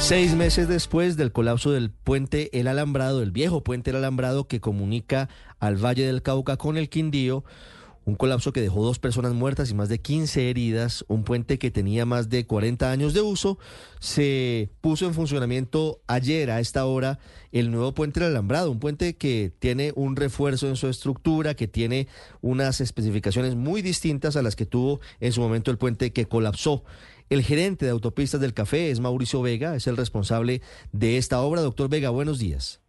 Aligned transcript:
Seis 0.00 0.34
meses 0.34 0.68
después 0.68 1.16
del 1.16 1.32
colapso 1.32 1.70
del 1.72 1.90
puente 1.90 2.56
El 2.58 2.68
Alambrado, 2.68 3.20
el 3.20 3.30
viejo 3.30 3.62
puente 3.62 3.90
El 3.90 3.96
Alambrado 3.96 4.46
que 4.46 4.60
comunica 4.60 5.28
al 5.58 5.76
Valle 5.76 6.06
del 6.06 6.22
Cauca 6.22 6.56
con 6.56 6.78
el 6.78 6.88
Quindío, 6.88 7.44
un 8.06 8.14
colapso 8.14 8.54
que 8.54 8.62
dejó 8.62 8.82
dos 8.82 8.98
personas 8.98 9.34
muertas 9.34 9.70
y 9.70 9.74
más 9.74 9.90
de 9.90 10.00
15 10.00 10.48
heridas, 10.48 11.04
un 11.08 11.24
puente 11.24 11.58
que 11.58 11.70
tenía 11.70 12.06
más 12.06 12.30
de 12.30 12.46
40 12.46 12.90
años 12.90 13.12
de 13.12 13.20
uso, 13.20 13.58
se 14.00 14.70
puso 14.80 15.04
en 15.04 15.12
funcionamiento 15.12 16.00
ayer 16.06 16.50
a 16.50 16.60
esta 16.60 16.86
hora 16.86 17.18
el 17.52 17.70
nuevo 17.70 17.92
puente 17.92 18.20
El 18.20 18.26
Alambrado, 18.26 18.70
un 18.70 18.78
puente 18.78 19.16
que 19.16 19.52
tiene 19.58 19.92
un 19.94 20.16
refuerzo 20.16 20.68
en 20.68 20.76
su 20.76 20.88
estructura, 20.88 21.54
que 21.54 21.68
tiene 21.68 22.08
unas 22.40 22.80
especificaciones 22.80 23.56
muy 23.56 23.82
distintas 23.82 24.36
a 24.36 24.42
las 24.42 24.56
que 24.56 24.64
tuvo 24.64 25.00
en 25.20 25.32
su 25.32 25.42
momento 25.42 25.70
el 25.70 25.76
puente 25.76 26.12
que 26.14 26.26
colapsó. 26.26 26.84
El 27.30 27.42
gerente 27.42 27.84
de 27.84 27.90
Autopistas 27.90 28.40
del 28.40 28.54
Café 28.54 28.90
es 28.90 29.00
Mauricio 29.00 29.42
Vega, 29.42 29.76
es 29.76 29.86
el 29.86 29.98
responsable 29.98 30.62
de 30.92 31.18
esta 31.18 31.40
obra. 31.42 31.60
Doctor 31.60 31.90
Vega, 31.90 32.08
buenos 32.08 32.38
días. 32.38 32.80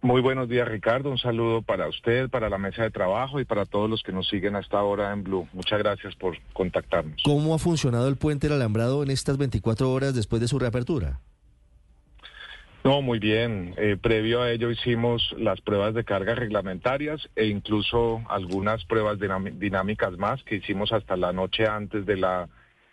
Muy 0.00 0.20
buenos 0.20 0.48
días, 0.48 0.66
Ricardo. 0.66 1.10
Un 1.10 1.18
saludo 1.18 1.62
para 1.62 1.86
usted, 1.86 2.28
para 2.28 2.48
la 2.48 2.58
mesa 2.58 2.82
de 2.82 2.90
trabajo 2.90 3.38
y 3.38 3.44
para 3.44 3.64
todos 3.64 3.88
los 3.88 4.02
que 4.02 4.10
nos 4.10 4.28
siguen 4.28 4.56
hasta 4.56 4.76
ahora 4.76 5.12
en 5.12 5.22
Blue. 5.22 5.46
Muchas 5.52 5.78
gracias 5.78 6.16
por 6.16 6.36
contactarnos. 6.52 7.22
¿Cómo 7.24 7.54
ha 7.54 7.60
funcionado 7.60 8.08
el 8.08 8.16
puente 8.16 8.48
del 8.48 8.56
alambrado 8.56 9.04
en 9.04 9.12
estas 9.12 9.38
24 9.38 9.92
horas 9.92 10.16
después 10.16 10.42
de 10.42 10.48
su 10.48 10.58
reapertura? 10.58 11.20
No, 12.82 13.00
muy 13.00 13.20
bien. 13.20 13.74
Eh, 13.76 13.96
previo 14.02 14.42
a 14.42 14.50
ello 14.50 14.72
hicimos 14.72 15.32
las 15.38 15.60
pruebas 15.60 15.94
de 15.94 16.02
carga 16.02 16.34
reglamentarias 16.34 17.28
e 17.36 17.46
incluso 17.46 18.20
algunas 18.28 18.84
pruebas 18.84 19.20
dinámicas 19.20 20.18
más 20.18 20.42
que 20.42 20.56
hicimos 20.56 20.90
hasta 20.90 21.16
la 21.16 21.32
noche 21.32 21.68
antes 21.68 22.04
de 22.04 22.16
la 22.16 22.48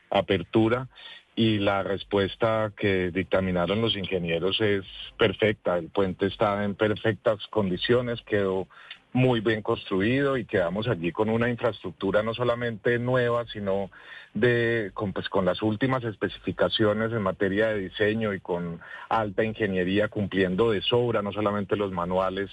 apertura 0.10 0.88
y 1.36 1.60
la 1.60 1.84
respuesta 1.84 2.74
que 2.76 3.12
dictaminaron 3.12 3.82
los 3.82 3.96
ingenieros 3.96 4.60
es 4.60 4.84
perfecta. 5.18 5.78
El 5.78 5.88
puente 5.88 6.26
está 6.26 6.64
en 6.66 6.76
perfectas 6.76 7.48
condiciones, 7.48 8.22
quedó 8.24 8.68
muy 9.12 9.40
bien 9.40 9.62
construido 9.62 10.38
y 10.38 10.46
quedamos 10.46 10.88
allí 10.88 11.12
con 11.12 11.30
una 11.30 11.50
infraestructura 11.50 12.22
no 12.22 12.34
solamente 12.34 13.00
nueva, 13.00 13.46
sino 13.52 13.90
de 14.34 14.92
con, 14.94 15.14
pues, 15.14 15.28
con 15.30 15.46
las 15.46 15.62
últimas 15.64 16.04
especificaciones 16.04 17.12
en 17.12 17.24
materia 17.24 17.70
de 17.70 17.80
diseño 17.80 18.34
y 18.34 18.40
con 18.40 18.80
alta 19.10 19.44
ingeniería 19.44 20.08
cumpliendo 20.08 20.72
de 20.72 20.82
sobra 20.82 21.24
no 21.24 21.32
solamente 21.32 21.76
los 21.76 21.92
manuales 21.92 22.52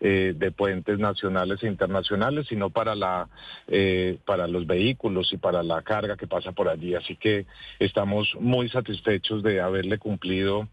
eh, 0.00 0.34
de 0.36 0.52
puentes 0.52 1.00
nacionales 1.00 1.60
e 1.64 1.66
internacionales, 1.66 2.46
sino 2.48 2.70
para 2.70 2.94
la 2.94 3.28
eh, 3.66 4.18
para 4.24 4.46
los 4.46 4.66
vehículos 4.66 5.32
y 5.32 5.38
para 5.38 5.64
la 5.64 5.82
carga 5.82 6.16
que 6.16 6.28
pasa 6.28 6.52
por 6.52 6.68
allí. 6.68 6.94
Así 6.94 7.16
que 7.16 7.46
estamos 7.80 8.32
muy 8.38 8.68
satisfechos 8.68 9.42
de 9.42 9.60
haberle 9.60 9.98
cumplido 9.98 10.68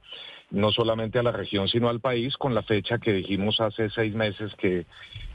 no 0.51 0.71
solamente 0.71 1.19
a 1.19 1.23
la 1.23 1.31
región, 1.31 1.67
sino 1.67 1.89
al 1.89 1.99
país, 1.99 2.37
con 2.37 2.53
la 2.53 2.63
fecha 2.63 2.97
que 2.99 3.13
dijimos 3.13 3.59
hace 3.59 3.89
seis 3.89 4.13
meses 4.13 4.53
que, 4.55 4.85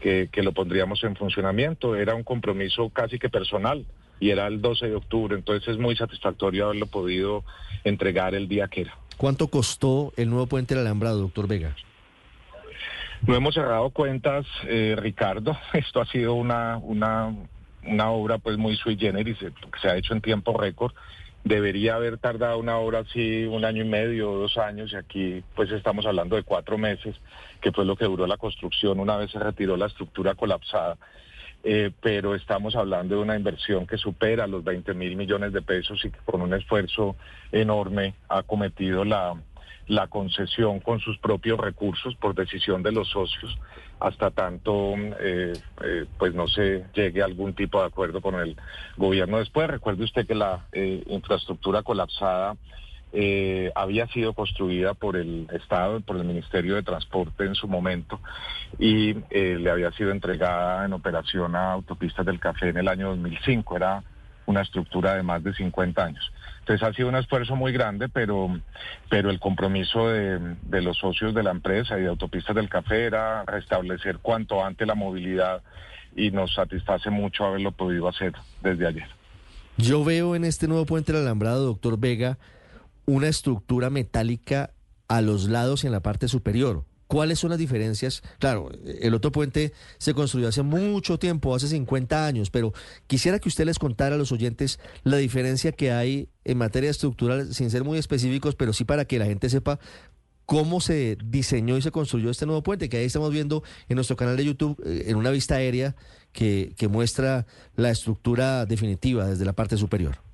que, 0.00 0.42
lo 0.42 0.52
pondríamos 0.52 1.02
en 1.04 1.16
funcionamiento. 1.16 1.96
Era 1.96 2.14
un 2.14 2.22
compromiso 2.22 2.88
casi 2.90 3.18
que 3.18 3.28
personal 3.28 3.84
y 4.18 4.30
era 4.30 4.46
el 4.46 4.60
12 4.60 4.88
de 4.88 4.96
octubre, 4.96 5.36
entonces 5.36 5.68
es 5.68 5.78
muy 5.78 5.96
satisfactorio 5.96 6.66
haberlo 6.66 6.86
podido 6.86 7.44
entregar 7.84 8.34
el 8.34 8.48
día 8.48 8.68
que 8.68 8.82
era. 8.82 8.96
¿Cuánto 9.16 9.48
costó 9.48 10.12
el 10.16 10.30
nuevo 10.30 10.46
puente 10.46 10.74
del 10.74 10.86
Alambrado, 10.86 11.20
doctor 11.20 11.48
Vega? 11.48 11.74
No 13.26 13.34
hemos 13.34 13.54
cerrado 13.54 13.90
cuentas, 13.90 14.46
eh, 14.66 14.94
Ricardo. 14.96 15.56
Esto 15.72 16.00
ha 16.00 16.06
sido 16.06 16.34
una, 16.34 16.78
una, 16.78 17.34
una 17.84 18.10
obra 18.10 18.38
pues 18.38 18.56
muy 18.56 18.76
sui 18.76 18.96
generis, 18.96 19.38
que 19.38 19.52
se 19.80 19.88
ha 19.88 19.96
hecho 19.96 20.14
en 20.14 20.20
tiempo 20.20 20.56
récord 20.56 20.94
debería 21.44 21.94
haber 21.94 22.18
tardado 22.18 22.58
una 22.58 22.78
hora 22.78 23.00
así 23.00 23.44
un 23.44 23.64
año 23.64 23.84
y 23.84 23.88
medio 23.88 24.32
dos 24.32 24.58
años 24.58 24.92
y 24.92 24.96
aquí 24.96 25.42
pues 25.54 25.70
estamos 25.70 26.06
hablando 26.06 26.36
de 26.36 26.42
cuatro 26.42 26.78
meses, 26.78 27.16
que 27.60 27.72
fue 27.72 27.84
lo 27.84 27.96
que 27.96 28.04
duró 28.04 28.26
la 28.26 28.36
construcción 28.36 29.00
una 29.00 29.16
vez 29.16 29.30
se 29.30 29.38
retiró 29.38 29.76
la 29.76 29.86
estructura 29.86 30.34
colapsada. 30.34 30.96
Eh, 31.62 31.90
pero 32.00 32.34
estamos 32.34 32.74
hablando 32.74 33.16
de 33.16 33.20
una 33.20 33.36
inversión 33.36 33.86
que 33.86 33.98
supera 33.98 34.46
los 34.46 34.64
20 34.64 34.94
mil 34.94 35.14
millones 35.14 35.52
de 35.52 35.60
pesos 35.60 36.02
y 36.06 36.10
que 36.10 36.18
con 36.24 36.40
un 36.40 36.54
esfuerzo 36.54 37.16
enorme 37.52 38.14
ha 38.30 38.42
cometido 38.44 39.04
la, 39.04 39.34
la 39.90 40.06
concesión 40.06 40.78
con 40.78 41.00
sus 41.00 41.18
propios 41.18 41.58
recursos 41.58 42.14
por 42.14 42.36
decisión 42.36 42.80
de 42.84 42.92
los 42.92 43.08
socios 43.08 43.58
hasta 43.98 44.30
tanto 44.30 44.94
eh, 44.96 45.52
eh, 45.84 46.06
pues 46.16 46.32
no 46.32 46.46
se 46.46 46.84
llegue 46.94 47.22
a 47.22 47.24
algún 47.24 47.54
tipo 47.54 47.80
de 47.80 47.88
acuerdo 47.88 48.20
con 48.20 48.36
el 48.36 48.56
gobierno 48.96 49.38
después 49.38 49.66
recuerde 49.68 50.04
usted 50.04 50.28
que 50.28 50.36
la 50.36 50.66
eh, 50.70 51.02
infraestructura 51.08 51.82
colapsada 51.82 52.56
había 53.74 54.06
sido 54.06 54.34
construida 54.34 54.94
por 54.94 55.16
el 55.16 55.48
Estado, 55.52 56.00
por 56.00 56.16
el 56.16 56.22
Ministerio 56.22 56.76
de 56.76 56.84
Transporte 56.84 57.44
en 57.44 57.56
su 57.56 57.66
momento 57.66 58.20
y 58.78 59.14
le 59.32 59.68
había 59.68 59.90
sido 59.90 60.12
entregada 60.12 60.84
en 60.84 60.92
operación 60.92 61.56
a 61.56 61.72
Autopistas 61.72 62.24
del 62.24 62.38
Café 62.38 62.68
en 62.68 62.76
el 62.76 62.86
año 62.86 63.08
2005. 63.08 63.76
Era 63.76 64.04
una 64.46 64.62
estructura 64.62 65.14
de 65.14 65.24
más 65.24 65.42
de 65.42 65.52
50 65.52 66.04
años. 66.04 66.32
Entonces 66.60 66.86
ha 66.86 66.92
sido 66.92 67.08
un 67.08 67.16
esfuerzo 67.16 67.56
muy 67.56 67.72
grande, 67.72 68.08
pero, 68.08 68.60
pero 69.08 69.30
el 69.30 69.40
compromiso 69.40 70.08
de, 70.08 70.56
los 70.82 70.98
socios 70.98 71.34
de 71.34 71.42
la 71.42 71.50
empresa 71.50 71.98
y 71.98 72.02
de 72.02 72.08
Autopistas 72.08 72.54
del 72.54 72.68
Café 72.68 73.04
era 73.06 73.44
restablecer 73.44 74.18
cuanto 74.18 74.64
antes 74.64 74.86
la 74.86 74.94
movilidad 74.94 75.62
y 76.14 76.30
nos 76.30 76.54
satisface 76.54 77.10
mucho 77.10 77.44
haberlo 77.44 77.72
podido 77.72 78.08
hacer 78.08 78.34
desde 78.62 78.86
ayer. 78.86 79.08
Yo 79.78 80.04
veo 80.04 80.36
en 80.36 80.44
este 80.44 80.68
nuevo 80.68 80.84
puente 80.86 81.12
del 81.12 81.22
alambrado, 81.22 81.64
doctor 81.64 81.98
Vega, 81.98 82.38
una 83.06 83.28
estructura 83.28 83.90
metálica 83.90 84.70
a 85.08 85.22
los 85.22 85.48
lados 85.48 85.82
y 85.82 85.86
en 85.86 85.92
la 85.92 86.00
parte 86.00 86.28
superior. 86.28 86.84
¿Cuáles 87.10 87.40
son 87.40 87.50
las 87.50 87.58
diferencias? 87.58 88.22
Claro, 88.38 88.70
el 88.84 89.14
otro 89.14 89.32
puente 89.32 89.72
se 89.98 90.14
construyó 90.14 90.46
hace 90.46 90.62
mucho 90.62 91.18
tiempo, 91.18 91.56
hace 91.56 91.66
50 91.66 92.24
años, 92.24 92.50
pero 92.50 92.72
quisiera 93.08 93.40
que 93.40 93.48
usted 93.48 93.64
les 93.64 93.80
contara 93.80 94.14
a 94.14 94.18
los 94.18 94.30
oyentes 94.30 94.78
la 95.02 95.16
diferencia 95.16 95.72
que 95.72 95.90
hay 95.90 96.28
en 96.44 96.56
materia 96.56 96.88
estructural, 96.88 97.52
sin 97.52 97.68
ser 97.68 97.82
muy 97.82 97.98
específicos, 97.98 98.54
pero 98.54 98.72
sí 98.72 98.84
para 98.84 99.06
que 99.06 99.18
la 99.18 99.24
gente 99.24 99.50
sepa 99.50 99.80
cómo 100.46 100.80
se 100.80 101.18
diseñó 101.24 101.76
y 101.76 101.82
se 101.82 101.90
construyó 101.90 102.30
este 102.30 102.46
nuevo 102.46 102.62
puente, 102.62 102.88
que 102.88 102.98
ahí 102.98 103.06
estamos 103.06 103.32
viendo 103.32 103.64
en 103.88 103.96
nuestro 103.96 104.14
canal 104.14 104.36
de 104.36 104.44
YouTube, 104.44 104.80
eh, 104.86 105.06
en 105.08 105.16
una 105.16 105.32
vista 105.32 105.56
aérea 105.56 105.96
que, 106.30 106.74
que 106.76 106.86
muestra 106.86 107.44
la 107.74 107.90
estructura 107.90 108.66
definitiva 108.66 109.26
desde 109.26 109.44
la 109.44 109.52
parte 109.52 109.76
superior. 109.76 110.29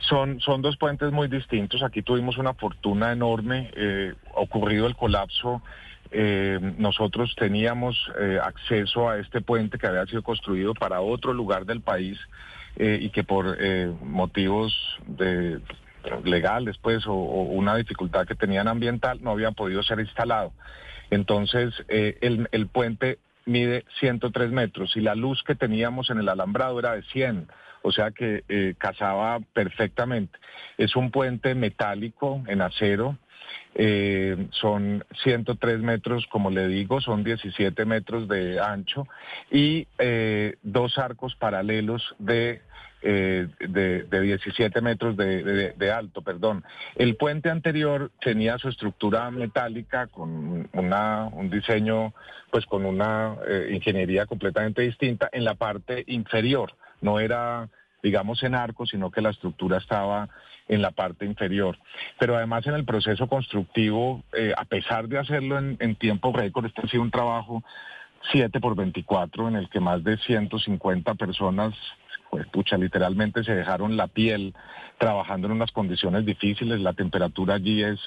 Son, 0.00 0.40
son 0.40 0.62
dos 0.62 0.76
puentes 0.76 1.12
muy 1.12 1.28
distintos. 1.28 1.82
Aquí 1.82 2.02
tuvimos 2.02 2.38
una 2.38 2.54
fortuna 2.54 3.12
enorme. 3.12 3.70
Eh, 3.76 4.14
ocurrido 4.34 4.86
el 4.86 4.96
colapso, 4.96 5.62
eh, 6.10 6.58
nosotros 6.78 7.34
teníamos 7.36 7.96
eh, 8.18 8.38
acceso 8.42 9.08
a 9.10 9.18
este 9.18 9.42
puente 9.42 9.78
que 9.78 9.86
había 9.86 10.06
sido 10.06 10.22
construido 10.22 10.74
para 10.74 11.00
otro 11.00 11.32
lugar 11.32 11.66
del 11.66 11.80
país 11.80 12.18
y 12.78 13.10
que 13.10 13.24
por 13.24 13.58
motivos 14.00 14.72
legales 16.22 16.78
pues 16.78 17.04
o, 17.04 17.12
una 17.12 17.74
dificultad 17.74 18.24
que 18.24 18.36
tenían 18.36 18.68
ambiental 18.68 19.18
no 19.20 19.32
había 19.32 19.50
podido 19.50 19.82
ser 19.82 19.98
instalado. 19.98 20.52
Entonces 21.10 21.74
el, 21.88 22.48
el 22.52 22.68
puente 22.68 23.18
mide 23.44 23.84
103 23.98 24.52
metros 24.52 24.96
y 24.96 25.00
la 25.00 25.16
luz 25.16 25.42
que 25.42 25.56
teníamos 25.56 26.10
en 26.10 26.20
el 26.20 26.28
alambrado 26.28 26.78
era 26.78 26.92
de 26.92 27.02
100 27.02 27.48
o 27.82 27.92
sea 27.92 28.10
que 28.10 28.44
eh, 28.48 28.74
casaba 28.78 29.40
perfectamente. 29.52 30.38
Es 30.78 30.96
un 30.96 31.10
puente 31.10 31.54
metálico 31.54 32.42
en 32.46 32.62
acero, 32.62 33.16
eh, 33.74 34.48
son 34.50 35.04
103 35.22 35.78
metros, 35.80 36.26
como 36.26 36.50
le 36.50 36.66
digo, 36.66 37.00
son 37.00 37.22
17 37.22 37.84
metros 37.84 38.28
de 38.28 38.60
ancho 38.60 39.06
y 39.50 39.86
eh, 39.98 40.56
dos 40.62 40.98
arcos 40.98 41.36
paralelos 41.36 42.14
de, 42.18 42.62
eh, 43.02 43.46
de, 43.60 44.20
17 44.20 44.80
metros 44.80 45.16
de, 45.16 45.72
de, 45.72 45.90
alto, 45.92 46.20
perdón. 46.22 46.64
El 46.96 47.16
puente 47.16 47.48
anterior 47.48 48.10
tenía 48.20 48.58
su 48.58 48.68
estructura 48.68 49.30
metálica 49.30 50.08
con 50.08 50.68
una, 50.72 51.26
un 51.26 51.48
diseño, 51.48 52.12
pues 52.50 52.66
con 52.66 52.84
una 52.84 53.36
ingeniería 53.70 54.26
completamente 54.26 54.82
distinta 54.82 55.28
en 55.32 55.44
la 55.44 55.54
parte 55.54 56.02
inferior 56.08 56.74
no 57.00 57.20
era, 57.20 57.68
digamos, 58.02 58.42
en 58.42 58.54
arco, 58.54 58.86
sino 58.86 59.10
que 59.10 59.20
la 59.20 59.30
estructura 59.30 59.78
estaba 59.78 60.28
en 60.68 60.82
la 60.82 60.92
parte 60.92 61.26
inferior. 61.26 61.76
Pero 62.18 62.36
además 62.36 62.66
en 62.66 62.74
el 62.74 62.84
proceso 62.84 63.26
constructivo, 63.26 64.22
eh, 64.32 64.54
a 64.56 64.64
pesar 64.64 65.08
de 65.08 65.18
hacerlo 65.18 65.58
en, 65.58 65.96
tiempo 65.96 66.32
récord, 66.32 66.66
este 66.66 66.82
ha 66.82 66.88
sido 66.88 67.02
un 67.02 67.10
trabajo 67.10 67.64
7 68.30 68.60
por 68.60 68.76
24 68.76 69.48
en 69.48 69.56
el 69.56 69.68
que 69.68 69.80
más 69.80 70.04
de 70.04 70.16
150 70.18 71.14
personas 71.14 71.74
pues 72.30 72.46
pucha, 72.46 72.78
literalmente 72.78 73.42
se 73.42 73.54
dejaron 73.54 73.96
la 73.96 74.06
piel 74.06 74.54
trabajando 74.98 75.46
en 75.46 75.54
unas 75.54 75.72
condiciones 75.72 76.26
difíciles, 76.26 76.78
la 76.78 76.92
temperatura 76.92 77.54
allí 77.54 77.82
es, 77.82 77.98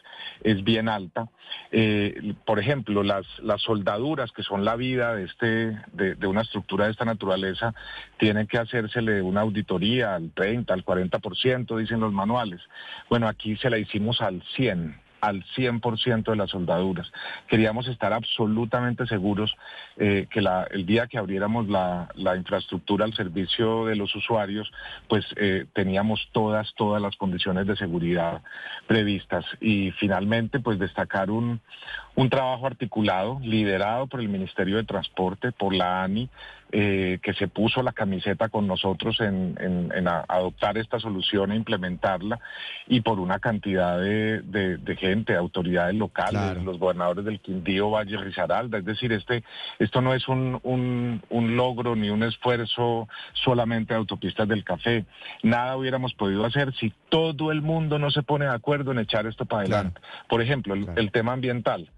es 0.43 0.63
bien 0.63 0.87
alta. 0.87 1.27
Eh, 1.71 2.35
por 2.45 2.59
ejemplo, 2.59 3.03
las, 3.03 3.25
las 3.39 3.61
soldaduras, 3.63 4.31
que 4.31 4.43
son 4.43 4.63
la 4.63 4.75
vida 4.75 5.15
de, 5.15 5.25
este, 5.25 5.77
de, 5.91 6.27
una 6.27 6.41
estructura 6.41 6.85
de 6.85 6.91
esta 6.91 7.03
naturaleza, 7.03 7.73
tienen 8.17 8.47
que 8.47 8.59
hacérsele 8.59 9.21
una 9.21 9.41
auditoría 9.41 10.15
al 10.15 10.31
30, 10.31 10.73
al 10.73 10.85
40%, 10.85 11.77
dicen 11.77 11.99
los 11.99 12.13
manuales. 12.13 12.61
Bueno, 13.09 13.27
aquí 13.27 13.57
se 13.57 13.69
la 13.69 13.79
hicimos 13.79 14.21
al 14.21 14.43
100 14.55 15.02
al 15.23 15.41
100% 15.55 16.31
de 16.31 16.35
las 16.35 16.49
soldaduras. 16.49 17.09
Queríamos 17.47 17.87
estar 17.87 18.11
absolutamente 18.11 19.07
seguros 19.07 19.55
eh, 19.95 20.27
que 20.29 20.43
el 20.71 20.85
día 20.85 21.07
que 21.07 21.17
abriéramos 21.17 21.69
la, 21.69 22.09
la, 22.15 22.35
infraestructura 22.35 23.05
al 23.05 23.13
servicio 23.13 23.85
de 23.85 23.95
los 23.95 24.13
usuarios, 24.17 24.69
pues 25.07 25.25
eh, 25.37 25.65
teníamos 25.71 26.27
todas, 26.33 26.73
todas 26.75 27.01
las 27.01 27.15
condiciones 27.15 27.65
de 27.67 27.77
seguridad 27.77 28.41
previstas. 28.85 29.45
Y 29.61 29.91
finalmente, 29.91 30.59
pues 30.59 30.77
destacar 30.77 31.31
un, 31.31 31.61
un 32.15 32.29
trabajo 32.29 32.67
articulado, 32.67 33.39
liderado 33.41 34.07
por 34.07 34.19
el 34.19 34.29
Ministerio 34.29 34.77
de 34.77 34.83
Transporte, 34.83 35.51
por 35.51 35.73
la 35.73 36.03
ANI, 36.03 36.29
eh, 36.75 37.19
que 37.21 37.33
se 37.33 37.47
puso 37.47 37.83
la 37.83 37.91
camiseta 37.91 38.49
con 38.49 38.65
nosotros 38.65 39.19
en, 39.19 39.55
en, 39.59 39.91
en 39.95 40.07
adoptar 40.07 40.75
esta 40.77 40.99
solución 40.99 41.51
e 41.51 41.55
implementarla, 41.55 42.39
y 42.87 43.01
por 43.01 43.19
una 43.19 43.37
cantidad 43.39 43.99
de, 43.99 44.41
de, 44.41 44.77
de 44.77 44.95
gente, 44.95 45.35
autoridades 45.35 45.95
locales, 45.95 46.41
claro. 46.41 46.63
los 46.63 46.79
gobernadores 46.79 47.25
del 47.25 47.39
Quindío, 47.39 47.91
Valle, 47.91 48.17
Risaralda. 48.17 48.79
Es 48.79 48.85
decir, 48.85 49.11
este, 49.11 49.43
esto 49.77 50.01
no 50.01 50.15
es 50.15 50.27
un, 50.27 50.59
un, 50.63 51.21
un 51.29 51.55
logro 51.55 51.95
ni 51.95 52.09
un 52.09 52.23
esfuerzo 52.23 53.07
solamente 53.33 53.93
de 53.93 53.99
autopistas 53.99 54.47
del 54.47 54.63
café. 54.63 55.05
Nada 55.43 55.77
hubiéramos 55.77 56.13
podido 56.15 56.43
hacer 56.45 56.73
si 56.73 56.91
todo 57.09 57.51
el 57.51 57.61
mundo 57.61 57.99
no 57.99 58.09
se 58.09 58.23
pone 58.23 58.45
de 58.45 58.51
acuerdo 58.51 58.91
en 58.91 58.99
echar 58.99 59.27
esto 59.27 59.45
para 59.45 59.61
adelante. 59.61 59.99
Claro. 59.99 60.27
Por 60.27 60.41
ejemplo, 60.41 60.73
el, 60.73 60.85
claro. 60.85 60.99
el 60.99 61.11
tema 61.11 61.33
ambiental. 61.33 61.89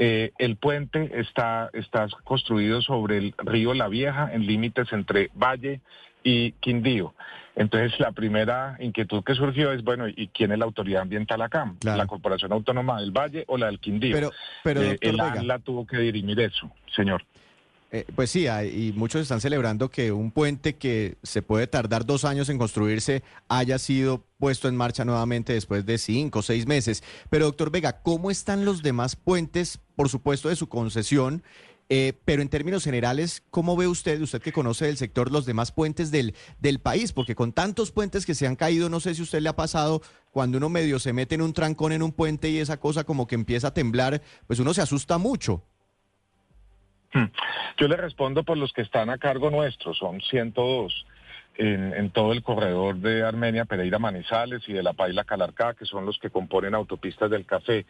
Eh, 0.00 0.30
el 0.38 0.56
puente 0.56 1.10
está, 1.18 1.70
está 1.72 2.06
construido 2.22 2.80
sobre 2.80 3.18
el 3.18 3.34
río 3.36 3.74
La 3.74 3.88
Vieja 3.88 4.32
en 4.32 4.46
límites 4.46 4.92
entre 4.92 5.28
Valle 5.34 5.80
y 6.22 6.52
Quindío. 6.52 7.14
Entonces, 7.56 7.98
la 7.98 8.12
primera 8.12 8.76
inquietud 8.78 9.24
que 9.24 9.34
surgió 9.34 9.72
es, 9.72 9.82
bueno, 9.82 10.06
¿y 10.06 10.28
quién 10.28 10.52
es 10.52 10.58
la 10.60 10.66
autoridad 10.66 11.02
ambiental 11.02 11.42
acá? 11.42 11.74
Claro. 11.80 11.98
¿La 11.98 12.06
Corporación 12.06 12.52
Autónoma 12.52 13.00
del 13.00 13.10
Valle 13.10 13.44
o 13.48 13.58
la 13.58 13.66
del 13.66 13.80
Quindío? 13.80 14.14
Pero, 14.14 14.30
pero 14.62 14.82
eh, 14.82 14.98
el 15.00 15.18
ANLA 15.18 15.58
tuvo 15.58 15.84
que 15.84 15.98
dirimir 15.98 16.38
eso, 16.38 16.70
señor. 16.94 17.24
Eh, 17.90 18.04
pues 18.14 18.30
sí, 18.30 18.46
hay, 18.46 18.88
y 18.88 18.92
muchos 18.92 19.22
están 19.22 19.40
celebrando 19.40 19.90
que 19.90 20.12
un 20.12 20.30
puente 20.30 20.76
que 20.76 21.16
se 21.22 21.40
puede 21.40 21.66
tardar 21.66 22.04
dos 22.04 22.26
años 22.26 22.50
en 22.50 22.58
construirse 22.58 23.22
haya 23.48 23.78
sido 23.78 24.26
puesto 24.38 24.68
en 24.68 24.76
marcha 24.76 25.06
nuevamente 25.06 25.54
después 25.54 25.86
de 25.86 25.96
cinco 25.96 26.40
o 26.40 26.42
seis 26.42 26.66
meses. 26.66 27.02
Pero 27.30 27.46
doctor 27.46 27.70
Vega, 27.70 28.02
¿cómo 28.02 28.30
están 28.30 28.66
los 28.66 28.82
demás 28.82 29.16
puentes, 29.16 29.80
por 29.96 30.10
supuesto, 30.10 30.50
de 30.50 30.56
su 30.56 30.68
concesión? 30.68 31.42
Eh, 31.90 32.12
pero 32.26 32.42
en 32.42 32.50
términos 32.50 32.84
generales, 32.84 33.42
¿cómo 33.48 33.74
ve 33.74 33.86
usted, 33.86 34.20
usted 34.20 34.42
que 34.42 34.52
conoce 34.52 34.84
del 34.84 34.98
sector, 34.98 35.32
los 35.32 35.46
demás 35.46 35.72
puentes 35.72 36.10
del, 36.10 36.34
del 36.60 36.80
país? 36.80 37.12
Porque 37.12 37.34
con 37.34 37.54
tantos 37.54 37.90
puentes 37.90 38.26
que 38.26 38.34
se 38.34 38.46
han 38.46 38.56
caído, 38.56 38.90
no 38.90 39.00
sé 39.00 39.14
si 39.14 39.22
usted 39.22 39.40
le 39.40 39.48
ha 39.48 39.56
pasado 39.56 40.02
cuando 40.30 40.58
uno 40.58 40.68
medio 40.68 40.98
se 40.98 41.14
mete 41.14 41.36
en 41.36 41.40
un 41.40 41.54
trancón 41.54 41.92
en 41.92 42.02
un 42.02 42.12
puente 42.12 42.50
y 42.50 42.58
esa 42.58 42.78
cosa 42.78 43.04
como 43.04 43.26
que 43.26 43.34
empieza 43.34 43.68
a 43.68 43.74
temblar, 43.74 44.20
pues 44.46 44.58
uno 44.58 44.74
se 44.74 44.82
asusta 44.82 45.16
mucho. 45.16 45.64
Hmm. 47.12 47.26
Yo 47.78 47.88
le 47.88 47.96
respondo 47.96 48.44
por 48.44 48.56
los 48.56 48.72
que 48.72 48.82
están 48.82 49.10
a 49.10 49.18
cargo 49.18 49.50
nuestro, 49.50 49.94
son 49.94 50.20
102 50.20 51.06
en, 51.56 51.92
en 51.94 52.10
todo 52.10 52.32
el 52.32 52.42
corredor 52.42 52.96
de 52.96 53.24
Armenia, 53.24 53.64
Pereira, 53.64 53.98
Manizales 53.98 54.62
y 54.68 54.72
de 54.72 54.82
La 54.82 54.92
Paila, 54.92 55.24
Calarcá, 55.24 55.74
que 55.74 55.86
son 55.86 56.06
los 56.06 56.18
que 56.18 56.30
componen 56.30 56.74
autopistas 56.74 57.30
del 57.30 57.46
café. 57.46 57.86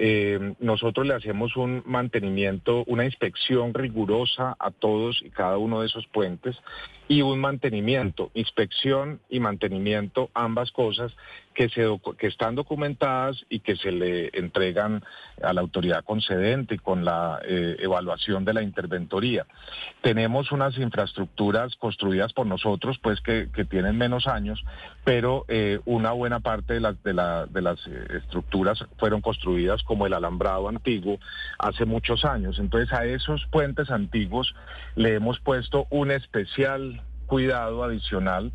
Eh, 0.00 0.54
nosotros 0.60 1.06
le 1.06 1.14
hacemos 1.14 1.56
un 1.56 1.82
mantenimiento, 1.84 2.84
una 2.86 3.04
inspección 3.04 3.74
rigurosa 3.74 4.56
a 4.58 4.70
todos 4.70 5.20
y 5.24 5.30
cada 5.30 5.58
uno 5.58 5.80
de 5.80 5.88
esos 5.88 6.06
puentes 6.06 6.56
y 7.08 7.22
un 7.22 7.40
mantenimiento, 7.40 8.30
inspección 8.34 9.20
y 9.30 9.40
mantenimiento, 9.40 10.30
ambas 10.34 10.70
cosas 10.70 11.10
que, 11.54 11.70
se, 11.70 11.86
que 12.18 12.26
están 12.26 12.54
documentadas 12.54 13.44
y 13.48 13.60
que 13.60 13.76
se 13.76 13.90
le 13.90 14.30
entregan 14.34 15.02
a 15.42 15.52
la 15.54 15.62
autoridad 15.62 16.04
concedente 16.04 16.78
con 16.78 17.04
la 17.04 17.40
eh, 17.44 17.76
evaluación 17.80 18.44
de 18.44 18.52
la 18.52 18.62
interventoría. 18.62 19.46
Tenemos 20.02 20.52
unas 20.52 20.76
infraestructuras 20.76 21.74
construidas 21.76 22.34
por 22.34 22.46
nosotros, 22.46 22.98
pues 23.02 23.20
que, 23.22 23.48
que 23.52 23.64
tienen 23.64 23.96
menos 23.96 24.26
años, 24.26 24.62
pero 25.02 25.46
eh, 25.48 25.80
una 25.86 26.12
buena 26.12 26.40
parte 26.40 26.74
de 26.74 26.80
las, 26.80 27.02
de, 27.02 27.14
la, 27.14 27.46
de 27.46 27.62
las 27.62 27.84
estructuras 27.86 28.84
fueron 28.98 29.22
construidas 29.22 29.82
como 29.88 30.06
el 30.06 30.12
alambrado 30.12 30.68
antiguo 30.68 31.18
hace 31.58 31.86
muchos 31.86 32.26
años. 32.26 32.58
Entonces 32.58 32.92
a 32.92 33.06
esos 33.06 33.46
puentes 33.46 33.90
antiguos 33.90 34.54
le 34.96 35.14
hemos 35.14 35.40
puesto 35.40 35.86
un 35.88 36.10
especial 36.10 37.00
cuidado 37.26 37.82
adicional. 37.82 38.52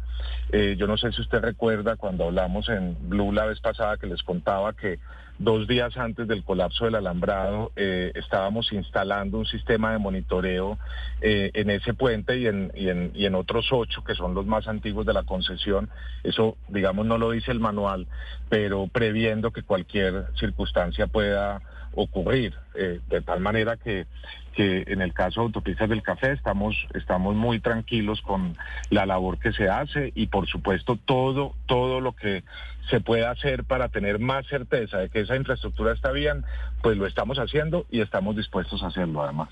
Eh, 0.52 0.76
yo 0.78 0.86
no 0.86 0.96
sé 0.96 1.12
si 1.12 1.22
usted 1.22 1.40
recuerda 1.40 1.96
cuando 1.96 2.26
hablamos 2.26 2.70
en 2.70 2.96
Blue 3.10 3.32
la 3.32 3.46
vez 3.46 3.60
pasada 3.60 3.98
que 3.98 4.06
les 4.06 4.22
contaba 4.22 4.74
que 4.74 5.00
dos 5.44 5.68
días 5.68 5.96
antes 5.98 6.28
del 6.28 6.44
colapso 6.44 6.86
del 6.86 6.96
alambrado 6.96 7.72
eh, 7.76 8.12
estábamos 8.16 8.72
instalando 8.72 9.38
un 9.38 9.46
sistema 9.46 9.92
de 9.92 9.98
monitoreo 9.98 10.78
eh, 11.22 11.52
en 11.54 11.70
ese 11.70 11.94
puente 11.94 12.38
y 12.38 12.48
en, 12.48 12.72
y, 12.76 12.90
en, 12.90 13.12
y 13.14 13.26
en 13.26 13.36
otros 13.36 13.68
ocho 13.72 14.04
que 14.04 14.16
son 14.16 14.34
los 14.34 14.46
más 14.46 14.68
antiguos 14.68 15.06
de 15.06 15.14
la 15.14 15.24
concesión. 15.24 15.90
Eso, 16.24 16.58
digamos, 16.70 17.06
no 17.06 17.18
lo 17.18 17.32
dice 17.32 17.52
el 17.52 17.60
manual, 17.60 18.08
pero 18.50 18.88
previendo 18.88 19.52
que 19.52 19.64
cualquier 19.64 20.28
circunstancia 20.36 21.08
pueda 21.08 21.62
ocurrir, 21.96 22.54
eh, 22.76 23.00
de 23.10 23.22
tal 23.22 23.40
manera 23.40 23.78
que, 23.78 24.06
que 24.54 24.84
en 24.88 25.02
el 25.02 25.14
caso 25.14 25.42
de 25.42 25.46
autopistas 25.48 25.90
del 25.90 26.02
café 26.02 26.32
estamos, 26.32 26.76
estamos 26.94 27.36
muy 27.36 27.60
tranquilos 27.60 28.22
con 28.22 28.56
la 28.90 29.06
labor 29.06 29.40
que 29.40 29.54
se 29.54 29.70
hace 29.70 30.12
y 30.16 30.28
por 30.28 30.48
supuesto 30.48 30.98
todo, 31.06 31.56
todo 31.66 32.02
lo 32.02 32.14
que 32.14 32.44
se 32.90 33.00
pueda 33.00 33.32
hacer 33.32 33.64
para 33.64 33.90
tener 33.90 34.20
más 34.20 34.46
certeza 34.48 34.98
de 34.98 35.10
que 35.10 35.22
esa 35.22 35.36
infraestructura 35.36 35.94
está 35.94 36.12
bien, 36.12 36.44
pues 36.82 36.98
lo 36.98 37.08
estamos 37.08 37.38
haciendo 37.40 37.86
y 37.90 38.02
estamos 38.02 38.36
dispuestos 38.36 38.84
a 38.84 38.88
hacerlo 38.88 39.24
además. 39.24 39.50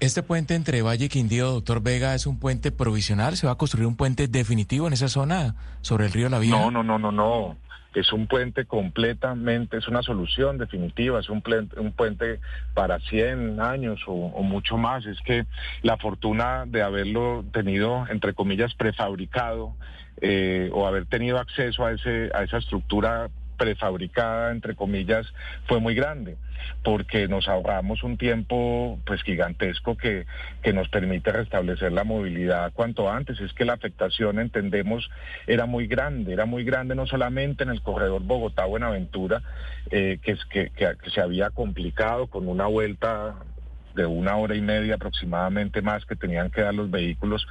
Este 0.00 0.22
puente 0.22 0.54
entre 0.54 0.80
Valle 0.80 1.04
y 1.04 1.08
Quindío, 1.10 1.50
doctor 1.50 1.82
Vega, 1.82 2.14
es 2.14 2.26
un 2.26 2.38
puente 2.38 2.72
provisional. 2.72 3.36
¿Se 3.36 3.46
va 3.46 3.52
a 3.52 3.56
construir 3.56 3.86
un 3.86 3.96
puente 3.96 4.28
definitivo 4.28 4.86
en 4.86 4.94
esa 4.94 5.08
zona 5.08 5.54
sobre 5.82 6.06
el 6.06 6.12
río 6.12 6.30
La 6.30 6.38
Vía? 6.38 6.52
No, 6.52 6.70
no, 6.70 6.82
no, 6.82 6.98
no, 6.98 7.12
no 7.12 7.56
es 7.94 8.12
un 8.12 8.26
puente 8.26 8.66
completamente, 8.66 9.76
es 9.76 9.88
una 9.88 10.02
solución 10.02 10.58
definitiva, 10.58 11.18
es 11.20 11.28
un, 11.28 11.42
un 11.76 11.92
puente 11.92 12.40
para 12.74 13.00
100 13.00 13.60
años 13.60 14.00
o, 14.06 14.12
o, 14.12 14.42
mucho 14.42 14.76
más. 14.76 15.04
Es 15.06 15.18
que 15.22 15.46
la 15.82 15.96
fortuna 15.96 16.64
de 16.66 16.82
haberlo 16.82 17.44
tenido, 17.52 18.06
entre 18.08 18.32
comillas, 18.32 18.74
prefabricado 18.74 19.74
eh, 20.20 20.70
o 20.72 20.86
haber 20.86 21.06
tenido 21.06 21.38
acceso 21.38 21.84
a, 21.84 21.92
ese, 21.92 22.30
a 22.32 22.44
esa 22.44 22.58
estructura 22.58 23.28
prefabricada, 23.60 24.52
entre 24.52 24.74
comillas, 24.74 25.26
fue 25.66 25.80
muy 25.80 25.94
grande, 25.94 26.38
porque 26.82 27.28
nos 27.28 27.46
ahorramos 27.46 28.02
un 28.02 28.16
tiempo 28.16 28.98
pues 29.04 29.22
gigantesco 29.22 29.98
que, 29.98 30.24
que 30.62 30.72
nos 30.72 30.88
permite 30.88 31.30
restablecer 31.30 31.92
la 31.92 32.04
movilidad 32.04 32.72
cuanto 32.72 33.10
antes. 33.10 33.38
Es 33.38 33.52
que 33.52 33.66
la 33.66 33.74
afectación, 33.74 34.38
entendemos, 34.38 35.10
era 35.46 35.66
muy 35.66 35.86
grande, 35.86 36.32
era 36.32 36.46
muy 36.46 36.64
grande 36.64 36.94
no 36.94 37.06
solamente 37.06 37.64
en 37.64 37.68
el 37.68 37.82
corredor 37.82 38.22
Bogotá-Buenaventura, 38.22 39.42
eh, 39.90 40.18
que, 40.22 40.38
que, 40.48 40.70
que, 40.70 40.94
que 40.96 41.10
se 41.10 41.20
había 41.20 41.50
complicado 41.50 42.28
con 42.28 42.48
una 42.48 42.64
vuelta 42.64 43.34
de 43.94 44.06
una 44.06 44.36
hora 44.36 44.54
y 44.54 44.60
media 44.60 44.94
aproximadamente 44.94 45.82
más 45.82 46.04
que 46.06 46.16
tenían 46.16 46.50
que 46.50 46.62
dar 46.62 46.74
los 46.74 46.90
vehículos, 46.90 47.46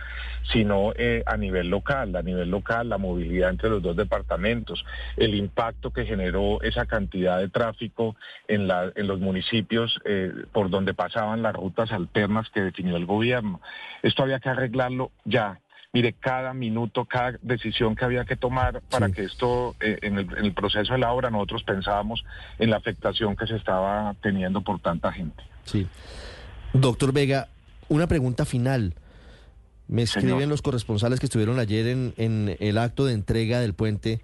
sino 0.51 0.93
eh, 0.95 1.23
a 1.25 1.37
nivel 1.37 1.69
local, 1.69 2.15
a 2.15 2.21
nivel 2.21 2.49
local, 2.49 2.89
la 2.89 2.97
movilidad 2.97 3.49
entre 3.49 3.69
los 3.69 3.81
dos 3.81 3.95
departamentos, 3.95 4.85
el 5.17 5.35
impacto 5.35 5.91
que 5.91 6.05
generó 6.05 6.61
esa 6.61 6.85
cantidad 6.85 7.39
de 7.39 7.49
tráfico 7.49 8.15
en, 8.47 8.67
la, 8.67 8.91
en 8.95 9.07
los 9.07 9.19
municipios 9.19 9.99
eh, 10.05 10.31
por 10.51 10.69
donde 10.69 10.93
pasaban 10.93 11.41
las 11.41 11.55
rutas 11.55 11.91
alternas 11.91 12.49
que 12.49 12.61
definió 12.61 12.95
el 12.97 13.05
gobierno. 13.05 13.61
Esto 14.03 14.23
había 14.23 14.39
que 14.39 14.49
arreglarlo 14.49 15.11
ya, 15.25 15.59
mire, 15.93 16.13
cada 16.13 16.53
minuto, 16.53 17.05
cada 17.05 17.37
decisión 17.41 17.95
que 17.95 18.05
había 18.05 18.25
que 18.25 18.35
tomar 18.35 18.81
para 18.89 19.07
sí. 19.07 19.13
que 19.13 19.23
esto, 19.23 19.75
eh, 19.79 19.99
en, 20.01 20.19
el, 20.19 20.37
en, 20.37 20.45
el, 20.45 20.53
proceso 20.53 20.93
de 20.93 20.99
la 20.99 21.11
obra, 21.11 21.29
nosotros 21.29 21.63
pensábamos 21.63 22.23
en 22.57 22.69
la 22.69 22.77
afectación 22.77 23.35
que 23.35 23.47
se 23.47 23.55
estaba 23.55 24.15
teniendo 24.21 24.61
por 24.61 24.79
tanta 24.79 25.11
gente. 25.11 25.43
Sí. 25.65 25.87
Doctor 26.73 27.13
Vega, 27.13 27.49
una 27.87 28.07
pregunta 28.07 28.45
final. 28.45 28.95
Me 29.87 30.03
escriben 30.03 30.35
Señor. 30.35 30.49
los 30.49 30.61
corresponsales 30.61 31.19
que 31.19 31.25
estuvieron 31.25 31.57
ayer 31.59 31.87
en, 31.87 32.13
en, 32.17 32.55
el 32.59 32.77
acto 32.77 33.05
de 33.05 33.13
entrega 33.13 33.59
del 33.59 33.73
puente. 33.73 34.21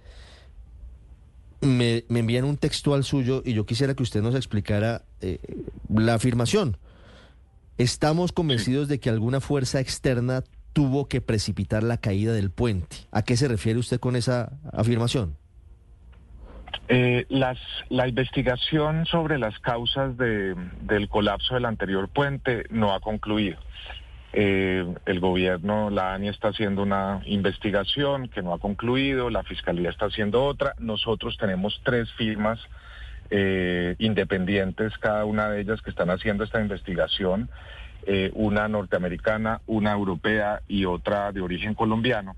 Me, 1.60 2.04
me, 2.08 2.20
envían 2.20 2.44
un 2.44 2.56
textual 2.56 3.02
suyo 3.02 3.42
y 3.44 3.54
yo 3.54 3.66
quisiera 3.66 3.94
que 3.94 4.02
usted 4.02 4.22
nos 4.22 4.36
explicara 4.36 5.02
eh, 5.20 5.40
la 5.92 6.14
afirmación. 6.14 6.76
Estamos 7.78 8.32
convencidos 8.32 8.86
de 8.88 9.00
que 9.00 9.10
alguna 9.10 9.40
fuerza 9.40 9.80
externa 9.80 10.44
tuvo 10.72 11.08
que 11.08 11.20
precipitar 11.20 11.82
la 11.82 11.96
caída 11.96 12.32
del 12.32 12.50
puente. 12.50 12.96
¿A 13.10 13.22
qué 13.22 13.36
se 13.36 13.48
refiere 13.48 13.78
usted 13.78 13.98
con 13.98 14.14
esa 14.14 14.52
afirmación? 14.72 15.36
Eh, 16.88 17.26
las, 17.28 17.58
la 17.88 18.06
investigación 18.06 19.06
sobre 19.06 19.38
las 19.38 19.58
causas 19.58 20.16
de, 20.16 20.54
del 20.82 21.08
colapso 21.08 21.54
del 21.54 21.64
anterior 21.64 22.08
puente 22.08 22.64
no 22.70 22.94
ha 22.94 23.00
concluido. 23.00 23.58
Eh, 24.32 24.86
el 25.06 25.20
gobierno, 25.20 25.90
la 25.90 26.14
ANI 26.14 26.28
está 26.28 26.48
haciendo 26.48 26.82
una 26.82 27.22
investigación 27.24 28.28
que 28.28 28.42
no 28.42 28.52
ha 28.52 28.58
concluido, 28.58 29.30
la 29.30 29.42
Fiscalía 29.42 29.90
está 29.90 30.06
haciendo 30.06 30.44
otra. 30.44 30.74
Nosotros 30.78 31.36
tenemos 31.38 31.80
tres 31.84 32.10
firmas 32.12 32.60
eh, 33.30 33.96
independientes, 33.98 34.96
cada 34.98 35.24
una 35.24 35.48
de 35.48 35.62
ellas 35.62 35.82
que 35.82 35.90
están 35.90 36.10
haciendo 36.10 36.44
esta 36.44 36.60
investigación, 36.60 37.48
una 38.34 38.68
norteamericana, 38.68 39.62
una 39.66 39.90
europea 39.90 40.60
y 40.68 40.84
otra 40.84 41.32
de 41.32 41.40
origen 41.40 41.74
colombiano. 41.74 42.36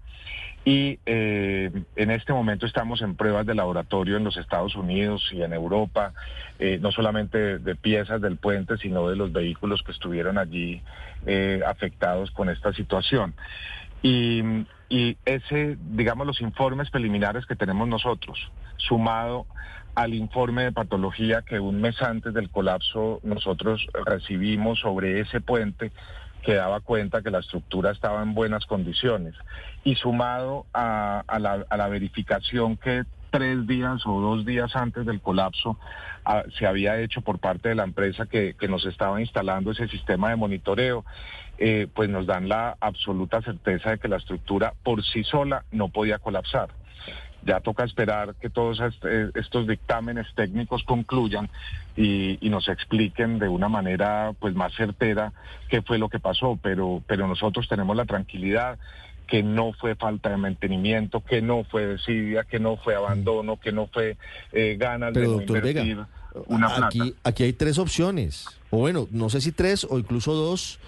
Y 0.64 0.98
eh, 1.06 1.70
en 1.96 2.10
este 2.10 2.32
momento 2.32 2.66
estamos 2.66 3.00
en 3.00 3.14
pruebas 3.14 3.46
de 3.46 3.54
laboratorio 3.54 4.16
en 4.16 4.24
los 4.24 4.36
Estados 4.36 4.76
Unidos 4.76 5.30
y 5.32 5.42
en 5.42 5.52
Europa, 5.52 6.12
no 6.80 6.90
solamente 6.90 7.58
de, 7.58 7.74
piezas 7.76 8.20
del 8.20 8.36
puente, 8.36 8.76
sino 8.76 9.08
de 9.08 9.16
los 9.16 9.32
vehículos 9.32 9.82
que 9.82 9.92
estuvieron 9.92 10.36
allí 10.36 10.82
afectados 11.64 12.30
con 12.32 12.50
esta 12.50 12.72
situación. 12.72 13.34
Y, 14.02 14.42
y 14.88 15.16
ese, 15.24 15.78
digamos, 15.80 16.26
los 16.26 16.40
informes 16.40 16.90
preliminares 16.90 17.46
que 17.46 17.56
tenemos 17.56 17.88
nosotros, 17.88 18.50
sumado 18.76 19.46
al 19.98 20.14
informe 20.14 20.62
de 20.62 20.72
patología 20.72 21.42
que 21.42 21.58
un 21.58 21.80
mes 21.80 22.00
antes 22.00 22.32
del 22.32 22.50
colapso 22.50 23.18
nosotros 23.24 23.84
recibimos 24.06 24.78
sobre 24.78 25.18
ese 25.18 25.40
puente 25.40 25.90
que 26.42 26.54
daba 26.54 26.80
cuenta 26.80 27.22
que 27.22 27.30
la 27.30 27.40
estructura 27.40 27.90
estaba 27.90 28.22
en 28.22 28.34
buenas 28.34 28.64
condiciones 28.66 29.34
y 29.84 29.94
sumado 29.96 30.66
a, 30.72 31.24
la, 31.38 31.88
verificación 31.88 32.76
que 32.76 33.04
tres 33.30 33.66
días 33.66 34.06
o 34.06 34.20
dos 34.20 34.46
días 34.46 34.74
antes 34.74 35.04
del 35.04 35.20
colapso 35.20 35.78
ah, 36.24 36.44
se 36.58 36.66
había 36.66 36.98
hecho 37.00 37.20
por 37.20 37.38
parte 37.38 37.68
de 37.68 37.74
la 37.74 37.84
empresa 37.84 38.26
que, 38.26 38.54
nos 38.68 38.86
estaba 38.86 39.20
instalando 39.20 39.72
ese 39.72 39.88
sistema 39.88 40.30
de 40.30 40.36
monitoreo, 40.36 41.04
eh, 41.58 41.88
pues 41.92 42.08
nos 42.08 42.26
dan 42.26 42.48
la 42.48 42.76
absoluta 42.80 43.42
certeza 43.42 43.90
de 43.90 43.98
que 43.98 44.08
la 44.08 44.16
estructura 44.16 44.72
por 44.82 45.04
sí 45.04 45.24
sola 45.24 45.64
no 45.72 45.88
podía 45.88 46.18
colapsar. 46.18 46.70
Ya 47.48 47.60
toca 47.60 47.82
esperar 47.82 48.34
que 48.34 48.50
todos 48.50 48.78
eh, 49.04 49.30
estos 49.34 49.66
dictámenes 49.66 50.26
técnicos 50.34 50.82
concluyan 50.82 51.48
y, 51.96 52.38
nos 52.42 52.68
expliquen 52.68 53.38
de 53.38 53.48
una 53.48 53.70
manera 53.70 54.34
pues 54.38 54.54
más 54.54 54.74
certera 54.74 55.32
qué 55.70 55.80
fue 55.80 55.96
lo 55.96 56.10
que 56.10 56.18
pasó, 56.18 56.58
pero, 56.62 57.02
pero 57.06 57.26
nosotros 57.26 57.66
tenemos 57.66 57.96
la 57.96 58.04
tranquilidad 58.04 58.78
que 59.26 59.42
no 59.42 59.72
fue 59.72 59.94
falta 59.94 60.28
de 60.28 60.36
mantenimiento, 60.36 61.24
que 61.24 61.40
no 61.40 61.64
fue 61.64 61.86
desidia, 61.86 62.44
que 62.44 62.58
no 62.58 62.76
fue 62.76 62.94
abandono, 62.94 63.58
que 63.58 63.72
no 63.72 63.86
fue 63.86 64.18
eh, 64.52 64.76
ganas 64.78 65.14
de 65.14 65.26
no 65.26 65.40
invertir 65.40 65.98
una 66.48 66.68
plata. 66.68 66.86
Aquí, 66.88 67.14
aquí 67.24 67.42
hay 67.44 67.54
tres 67.54 67.78
opciones, 67.78 68.46
o 68.68 68.78
bueno, 68.78 69.08
no 69.10 69.30
sé 69.30 69.40
si 69.40 69.52
tres 69.52 69.86
o 69.88 69.98
incluso 69.98 70.34
dos. 70.34 70.78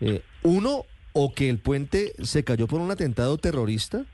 Eh, 0.00 0.22
uno, 0.42 0.86
o 1.12 1.34
que 1.34 1.50
el 1.50 1.58
puente 1.58 2.14
se 2.22 2.44
cayó 2.44 2.66
por 2.66 2.80
un 2.80 2.90
atentado 2.90 3.36
terrorista, 3.36 4.06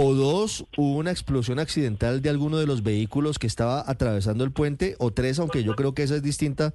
o 0.00 0.14
dos, 0.14 0.64
hubo 0.76 0.96
una 0.96 1.10
explosión 1.10 1.58
accidental 1.58 2.22
de 2.22 2.30
alguno 2.30 2.58
de 2.58 2.66
los 2.66 2.84
vehículos 2.84 3.40
que 3.40 3.48
estaba 3.48 3.82
atravesando 3.84 4.44
el 4.44 4.52
puente, 4.52 4.94
o 5.00 5.10
tres, 5.10 5.40
aunque 5.40 5.64
yo 5.64 5.74
creo 5.74 5.92
que 5.92 6.04
esa 6.04 6.14
es 6.14 6.22
distinta, 6.22 6.72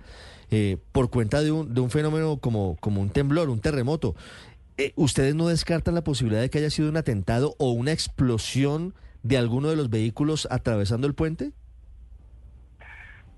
eh, 0.52 0.76
por 0.92 1.10
cuenta 1.10 1.42
de 1.42 1.54
un, 1.54 1.74
de 1.74 1.80
un 1.80 1.90
fenómeno 1.90 2.36
como, 2.36 2.76
como 2.82 3.00
un 3.00 3.10
temblor, 3.10 3.50
un 3.50 3.62
terremoto. 3.62 4.14
Eh, 4.78 4.92
¿Ustedes 4.98 5.36
no 5.36 5.48
descartan 5.48 5.96
la 5.96 6.04
posibilidad 6.04 6.42
de 6.42 6.50
que 6.50 6.58
haya 6.58 6.70
sido 6.70 6.90
un 6.90 6.98
atentado 6.98 7.56
o 7.60 7.72
una 7.72 7.94
explosión 7.94 8.94
de 9.22 9.38
alguno 9.38 9.70
de 9.70 9.78
los 9.78 9.90
vehículos 9.90 10.46
atravesando 10.52 11.08
el 11.08 11.14
puente? 11.14 11.54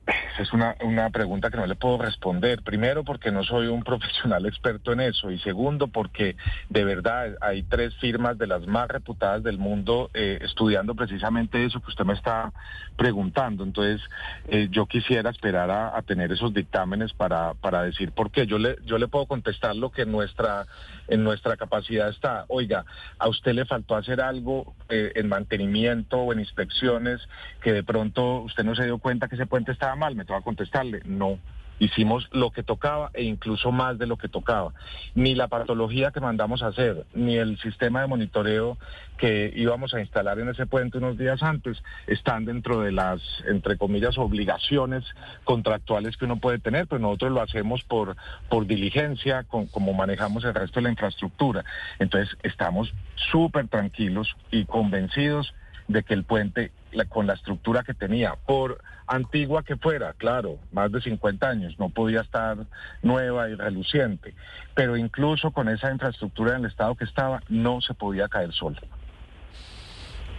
Es 0.38 0.52
una, 0.52 0.76
una 0.82 1.10
pregunta 1.10 1.50
que 1.50 1.58
no 1.58 1.66
le 1.66 1.76
puedo 1.76 1.98
responder. 1.98 2.62
Primero, 2.62 3.04
porque 3.04 3.32
no 3.32 3.44
soy 3.44 3.68
un 3.68 3.84
profesional 3.84 4.46
experto 4.46 4.92
en 4.92 5.02
eso. 5.02 5.32
Y 5.32 5.40
segundo, 5.40 5.88
porque 5.88 6.36
de 6.70 6.84
verdad 6.84 7.36
hay 7.42 7.64
tres 7.64 7.96
firmas 7.96 8.38
de 8.38 8.48
las 8.48 8.68
más 8.68 8.88
reputadas 8.88 9.44
del 9.44 9.58
mundo 9.58 10.10
eh, 10.14 10.40
estudiando 10.42 10.96
precisamente 10.96 11.64
eso 11.64 11.80
que 11.80 11.90
usted 11.90 12.06
me 12.06 12.14
está 12.14 12.52
preguntando. 12.98 13.64
Entonces, 13.64 14.02
eh, 14.48 14.68
yo 14.72 14.86
quisiera 14.86 15.30
esperar 15.30 15.72
a, 15.72 16.02
tener 16.06 16.32
esos 16.32 16.54
dictámenes 16.54 17.14
para, 17.14 17.54
para 17.56 17.84
decir 17.84 18.12
por 18.12 18.30
qué. 18.30 18.46
Yo 18.46 18.60
le, 18.60 18.78
yo 18.86 18.98
le 18.98 19.08
puedo 19.08 19.26
contestar 19.26 19.76
lo 19.76 19.92
que 19.92 20.04
en 20.04 20.12
nuestra, 20.12 20.66
en 21.08 21.24
nuestra 21.24 21.58
capacidad 21.58 22.10
está. 22.10 22.46
Oiga, 22.48 22.86
a 23.18 23.28
usted 23.28 23.54
le 23.54 23.66
faltó 23.66 23.96
hacer 23.96 24.22
algo 24.22 24.76
eh, 24.90 25.14
en 25.16 25.28
mantenimiento 25.28 26.20
o 26.20 26.34
en 26.34 26.40
inspecciones 26.40 27.22
que 27.62 27.74
de 27.74 27.84
pronto 27.84 28.42
usted 28.42 28.64
no 28.64 28.76
se 28.76 28.86
dio 28.86 29.00
cuenta 29.00 29.28
que 29.28 29.36
ese 29.36 29.46
puente 29.46 29.72
estaba 29.72 29.96
mal, 29.96 30.16
contestarle, 30.26 31.02
no. 31.06 31.40
Hicimos 31.78 32.30
lo 32.32 32.52
que 32.52 32.64
tocaba 32.64 33.12
e 33.14 33.24
incluso 33.24 33.70
más 33.70 33.98
de 33.98 34.08
lo 34.08 34.18
que 34.18 34.30
tocaba. 34.30 34.72
Ni 35.14 35.36
la 35.36 35.50
patología 35.50 36.12
que 36.12 36.22
mandamos 36.22 36.64
a 36.64 36.68
hacer, 36.68 37.06
ni 37.14 37.36
el 37.36 37.60
sistema 37.60 38.00
de 38.00 38.08
monitoreo 38.08 38.78
que 39.18 39.52
íbamos 39.54 39.94
a 39.94 40.00
instalar 40.00 40.40
en 40.40 40.48
ese 40.48 40.68
puente 40.68 41.00
unos 41.00 41.18
días 41.18 41.44
antes 41.44 41.84
están 42.08 42.46
dentro 42.46 42.80
de 42.80 42.94
las, 42.94 43.22
entre 43.46 43.78
comillas, 43.78 44.18
obligaciones 44.18 45.04
contractuales 45.44 46.16
que 46.16 46.24
uno 46.24 46.38
puede 46.38 46.60
tener, 46.60 46.88
pero 46.88 47.00
nosotros 47.00 47.34
lo 47.34 47.42
hacemos 47.42 47.84
por, 47.84 48.16
por 48.48 48.66
diligencia, 48.68 49.44
como 49.44 49.94
manejamos 49.94 50.46
el 50.46 50.54
resto 50.54 50.80
de 50.80 50.84
la 50.86 50.92
infraestructura. 50.92 51.66
Entonces, 52.00 52.38
estamos 52.44 52.94
súper 53.32 53.68
tranquilos 53.68 54.34
y 54.50 54.64
convencidos 54.64 55.54
de 55.88 56.04
que 56.04 56.14
el 56.14 56.24
puente, 56.24 56.72
con 57.10 57.28
la 57.28 57.34
estructura 57.34 57.84
que 57.84 57.94
tenía, 57.94 58.36
por 58.48 58.82
antigua 59.08 59.64
que 59.64 59.76
fuera, 59.76 60.14
claro, 60.14 60.58
más 60.72 60.92
de 60.92 61.02
50 61.02 61.48
años, 61.48 61.76
no 61.78 61.90
podía 61.90 62.22
estar 62.22 62.58
nueva 63.04 63.50
y 63.50 63.56
reluciente, 63.56 64.34
pero 64.74 64.96
incluso 64.96 65.52
con 65.52 65.68
esa 65.68 65.92
infraestructura 65.92 66.56
en 66.56 66.64
el 66.64 66.72
estado 66.72 66.96
que 66.96 67.04
estaba, 67.04 67.44
no 67.50 67.82
se 67.82 67.94
podía 67.94 68.30
caer 68.30 68.54
solo. 68.54 68.78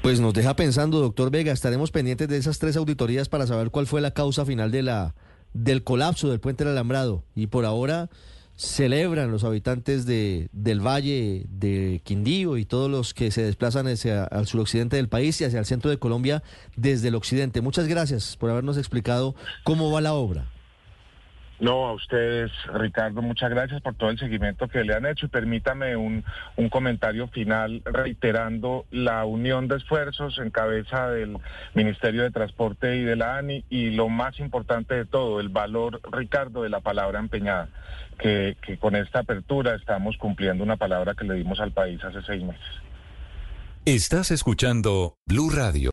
Pues 0.02 0.20
nos 0.20 0.34
deja 0.34 0.54
pensando, 0.54 1.00
doctor 1.00 1.30
Vega, 1.30 1.52
estaremos 1.52 1.90
pendientes 1.90 2.28
de 2.28 2.36
esas 2.36 2.58
tres 2.58 2.76
auditorías 2.76 3.28
para 3.28 3.46
saber 3.46 3.70
cuál 3.70 3.86
fue 3.86 4.00
la 4.00 4.12
causa 4.12 4.44
final 4.44 4.70
del 4.70 5.84
colapso 5.84 6.30
del 6.30 6.38
puente 6.38 6.64
del 6.64 6.72
alambrado. 6.72 7.24
Y 7.34 7.48
por 7.48 7.64
ahora 7.64 8.08
celebran 8.56 9.30
los 9.30 9.44
habitantes 9.44 10.06
de, 10.06 10.48
del 10.52 10.80
Valle 10.80 11.44
de 11.48 12.00
Quindío 12.04 12.56
y 12.56 12.64
todos 12.64 12.90
los 12.90 13.14
que 13.14 13.30
se 13.30 13.42
desplazan 13.42 13.86
hacia 13.86 14.24
el 14.24 14.46
suroccidente 14.46 14.96
del 14.96 15.08
país 15.08 15.40
y 15.40 15.44
hacia 15.44 15.58
el 15.58 15.66
centro 15.66 15.90
de 15.90 15.98
Colombia 15.98 16.42
desde 16.74 17.08
el 17.08 17.14
occidente. 17.14 17.60
Muchas 17.60 17.86
gracias 17.86 18.36
por 18.36 18.50
habernos 18.50 18.78
explicado 18.78 19.34
cómo 19.64 19.90
va 19.90 20.00
la 20.00 20.14
obra. 20.14 20.50
No, 21.58 21.86
a 21.86 21.92
ustedes, 21.94 22.50
Ricardo, 22.74 23.22
muchas 23.22 23.48
gracias 23.48 23.80
por 23.80 23.94
todo 23.94 24.10
el 24.10 24.18
seguimiento 24.18 24.68
que 24.68 24.84
le 24.84 24.94
han 24.94 25.06
hecho 25.06 25.26
y 25.26 25.30
permítame 25.30 25.96
un, 25.96 26.22
un, 26.56 26.68
comentario 26.68 27.28
final 27.28 27.80
reiterando 27.84 28.84
la 28.90 29.24
unión 29.24 29.66
de 29.66 29.76
esfuerzos 29.76 30.38
en 30.38 30.50
cabeza 30.50 31.08
del 31.08 31.38
Ministerio 31.74 32.24
de 32.24 32.30
Transporte 32.30 32.96
y 32.96 33.04
de 33.04 33.16
la 33.16 33.38
ANI 33.38 33.64
y 33.70 33.90
lo 33.90 34.10
más 34.10 34.38
importante 34.38 34.94
de 34.94 35.06
todo, 35.06 35.40
el 35.40 35.48
valor, 35.48 36.00
Ricardo, 36.12 36.62
de 36.62 36.68
la 36.68 36.80
palabra 36.80 37.20
empeñada, 37.20 37.68
que, 38.18 38.58
que 38.60 38.76
con 38.76 38.94
esta 38.94 39.20
apertura 39.20 39.74
estamos 39.76 40.18
cumpliendo 40.18 40.62
una 40.62 40.76
palabra 40.76 41.14
que 41.14 41.24
le 41.24 41.34
dimos 41.34 41.58
al 41.60 41.72
país 41.72 42.04
hace 42.04 42.20
seis 42.22 42.42
meses. 42.42 42.86
Estás 43.86 44.32
escuchando 44.32 45.14
Blue 45.26 45.48
Radio. 45.48 45.84